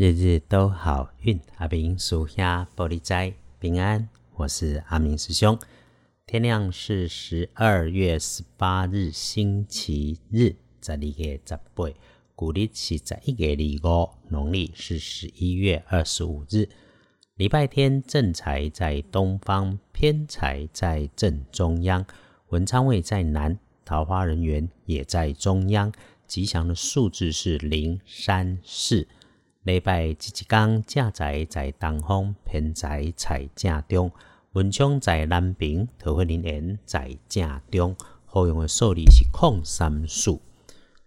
[0.00, 4.08] 日日都好运，阿明属下玻璃斋平安。
[4.36, 5.58] 我是阿明师兄。
[6.24, 11.90] 天亮是十二月十八日，星期日，十二月十八，
[12.36, 16.68] 古历是十一月二五，农历是十一月二十五日。
[17.34, 22.06] 礼拜天正财在东方，偏财在正中央，
[22.50, 25.92] 文昌位在南，桃花人员也在中央。
[26.28, 29.08] 吉祥的数字是零、三、四。
[29.68, 34.10] 礼拜即一天，正在在东方，偏在在正中，
[34.52, 37.94] 文昌在南边，桃花人缘在正中。
[38.24, 40.40] 好用的数字是空三数。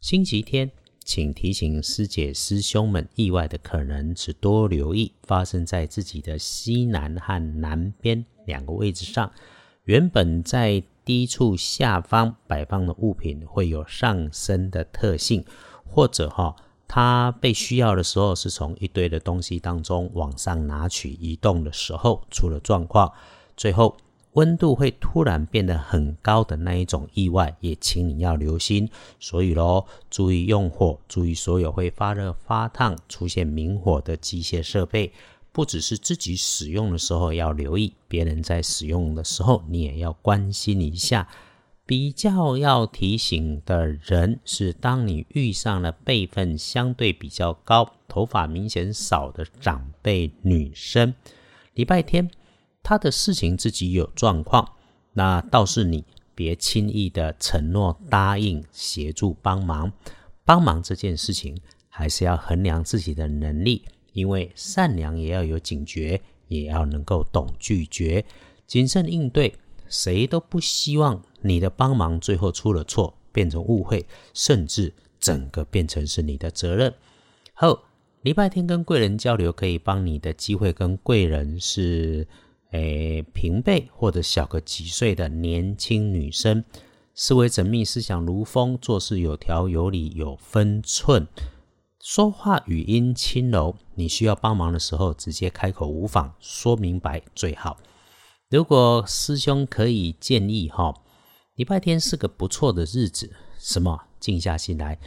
[0.00, 9.32] 星期天，请提醒师姐师兄们，意外的可能是多留意发生在自己的西南和南边两个位置上。
[9.82, 15.44] 原本在低处下方摆放的物品会有上升的特性，
[15.84, 16.54] 或者哈。
[16.86, 23.12] 它被需要的时候，是从一堆的东西当中往上拿取，移动的时候出了状况，
[23.56, 23.96] 最后
[24.34, 28.88] 温度会突然变得很高的那一种意外，也请你要留心。
[29.18, 35.12] 所以喽，注意用火，注意所有会发热、发烫、出现明火的机械设备，
[35.52, 41.28] 不只是自己使用的时候要留意，别人在使用的时候你也要关心一下。
[41.86, 51.14] 比较要提醒的人是，当你遇上了辈分相对比较高、头发明显少的长辈女生，
[51.74, 52.30] 礼拜天
[52.82, 54.66] 她的事情自己有状况，
[55.12, 56.04] 那倒是你
[56.34, 59.92] 别轻易的承诺答应协助帮忙。
[60.42, 68.24] 帮忙这件事情还是要衡量自己的能力，因为善良也要有警觉，也要能够懂拒绝、
[68.66, 69.54] 谨慎应对。
[69.86, 76.92] 谁都不希望你的帮忙最后出了错，变成误会，甚至整个变成是你的责任。
[77.52, 77.78] 后
[78.22, 82.26] 礼拜天跟贵人交流，可以帮你的机会跟贵人是
[82.70, 86.64] 诶平辈或者小个几岁的年轻女生，
[87.14, 91.28] 思维缜密，思想如风，做事有条有理有分寸，
[92.00, 93.76] 说话语音轻柔。
[93.94, 97.76] 你需要帮忙的时候，直接开口无妨，说明白最好。
[98.50, 100.94] 如果师兄可以建议哈，
[101.56, 103.30] 礼拜天是个不错的日子。
[103.58, 103.96] 什么？
[104.18, 104.98] 静下心来，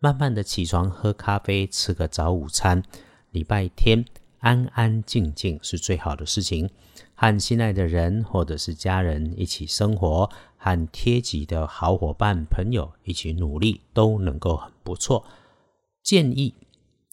[0.00, 2.82] 慢慢的起床，喝咖啡，吃个早午餐。
[3.30, 4.04] 礼拜天
[4.40, 6.68] 安安静静是最好的事情。
[7.14, 15.24] 和心爱的人或者是家人一起生活，和贴己的好伙伴朋友一起努力，都能够很不错。
[16.02, 16.52] 建议。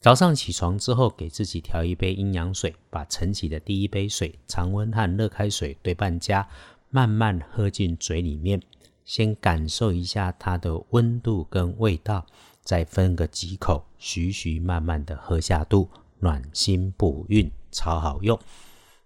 [0.00, 6.48] 早上起床之后，给自己调一杯阴阳水，把晨起的第一杯水常温和热开水对半加，
[6.88, 8.60] 慢慢喝进嘴里面，
[9.10, 12.24] 先感受一下它的温度跟味道，
[12.62, 15.88] 再分个几口，徐徐慢慢的喝下肚，
[16.20, 18.38] 暖心补运，超好用。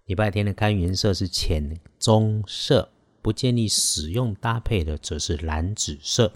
[0.05, 2.87] 礼拜天的看颜色是浅棕色，
[3.23, 6.31] 不建议使用搭配的则是蓝紫色。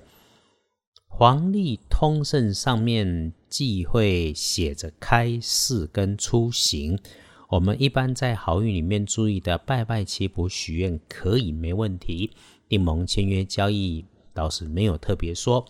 [1.06, 6.98] 黄历通胜上面忌讳写着开市跟出行，
[7.50, 12.32] 我们一般在好运里面注意的拜拜祈福许愿可以没问题，
[12.68, 14.06] 订盟签约交易
[14.36, 15.66] 倒是没有特别说。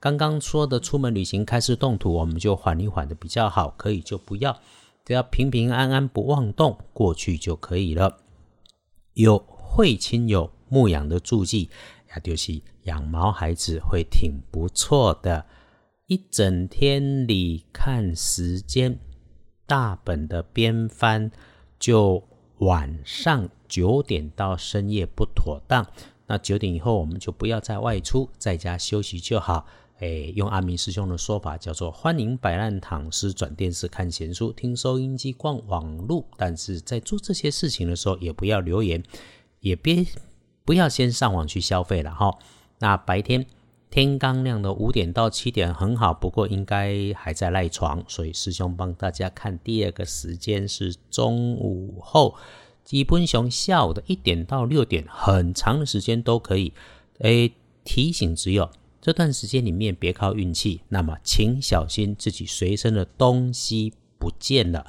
[0.00, 4.58] 刚刚说的出门旅行开始动土，我们就缓一缓的比较好，可以就不要，
[5.04, 8.18] 只要平平安安不妄动过去就可以了。
[9.14, 11.70] 有会亲友牧养的助记。
[12.12, 15.46] 也就是养毛孩子会挺不错的，
[16.08, 18.98] 一整天里看时间，
[19.70, 21.30] 大本的边翻
[21.78, 22.24] 就
[22.58, 25.86] 晚上九点到深夜不妥当。
[26.26, 29.64] 那九点以后我们就不要再外出，在家休息就好。
[30.00, 36.26] 诶，用阿明师兄的说法叫做欢迎摆烂躺尸、转电视、看闲书、听收音机、逛网路。
[36.36, 39.00] 但是在做这些事情的时候，也不要留言，
[39.60, 40.04] 也别。
[40.64, 42.36] 不要先上网去消费了哈。
[42.80, 43.46] 那白天
[43.90, 52.36] 天刚亮的五点到七点很好，不过应该还在赖床，所以师兄帮大家看第二个时间是中午后，
[52.84, 56.72] 基本上下午的一点到六点，很长的时间都可以。
[57.18, 58.70] 诶，提醒只有
[59.00, 64.86] 这段时间里面别靠运气，那么请小心自己随身的东西不见了。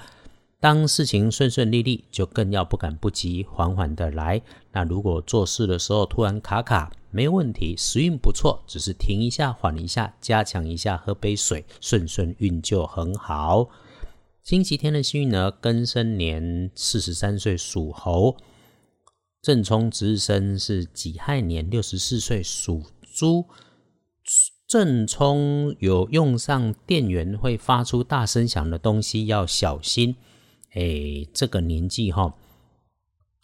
[0.62, 4.40] 当事情顺顺利利，就更要不敢不急，缓缓的来。
[4.72, 13.70] 那如果做事的时候突然卡卡，没有问题，时运不错，只是停一下，缓一下，加强一下，喝杯水，顺顺运就很好。
[14.44, 18.38] 星期天的幸运呢，庚申年四十三岁属猴，
[19.42, 22.84] 正冲值日生是己亥年六十四岁属
[23.16, 23.46] 猪。
[24.68, 30.16] 正冲有用上电源会发出大声响的东西，要小心。
[30.74, 32.34] 哎，这个年纪哈，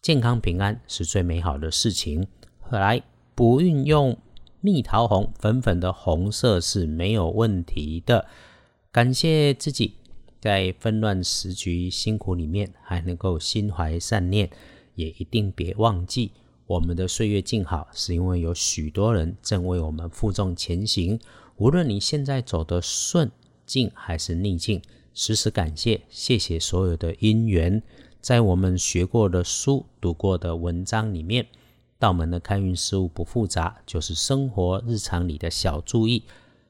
[0.01, 2.25] 健康平安是最美好的事情。
[2.59, 3.01] 后来
[3.35, 4.17] 不运用
[4.61, 8.25] 蜜桃红，粉粉的红色是没有问题的。
[8.91, 9.95] 感谢自己
[10.39, 14.49] 在纷乱时局辛苦里面还能够心怀善念，
[14.95, 16.31] 也一定别忘记。
[16.65, 21.19] 我们的岁月静好，是因为有许多人正为我们负重前行。
[21.57, 23.29] 无论你现在走的顺
[23.65, 24.81] 境还是逆境，
[25.17, 27.81] 时时感谢，谢谢所有的因缘。
[28.21, 31.47] 在我们学过的书、读过的文章里面，
[31.97, 36.21] 道门的开运事物不复杂，就是生活日常里的小注意。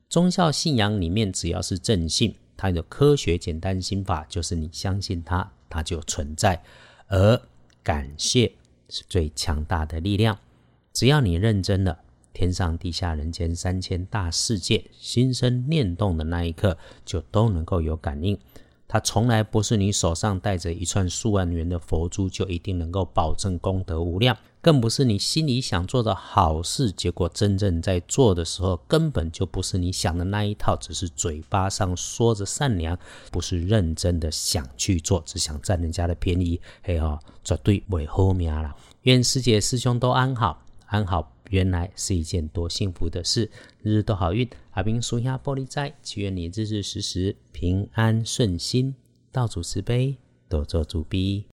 [0.07, 6.63] 宗教信仰里面，只要是正信，它的科学简单心法就是你相信它，它就存在。
[7.07, 7.41] 而
[7.83, 8.53] 感谢。
[8.89, 10.39] 是最强大的力量。
[10.93, 11.99] 只要你认真了，
[12.37, 18.37] 天上地下人间三千大世界，心生念动的那一刻，就都能够有感应。
[18.87, 32.95] 它从来不是你手上带着一串数万元的佛珠就一定能够保证功德无量，更不是你心里想做的好事，结果真正在做的时候根本就不是你想的那一套，只是嘴巴上说着善良，
[33.31, 38.75] 不是认真的想去做，只想占人家的便宜，嘿哈，绝对会好命啦。
[39.01, 41.33] 愿师姐师兄都安好，安好。
[41.49, 43.49] 原来是一件多幸福的事，
[43.81, 44.47] 日日都好运。
[44.71, 48.95] 阿斌说下玻璃斋，祈愿你日日时时平安顺心，
[49.31, 50.17] 道主慈悲，
[50.49, 51.45] 多做主逼。